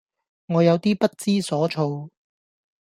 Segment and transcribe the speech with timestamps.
[0.47, 2.09] 我有啲不知所措